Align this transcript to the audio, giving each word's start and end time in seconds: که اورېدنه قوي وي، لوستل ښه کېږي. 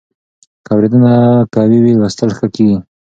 که 0.65 0.71
اورېدنه 0.75 1.13
قوي 1.55 1.79
وي، 1.83 1.93
لوستل 1.99 2.29
ښه 2.37 2.47
کېږي. 2.55 2.77